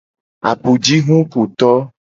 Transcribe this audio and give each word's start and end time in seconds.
Apujihukuto. 0.51 1.69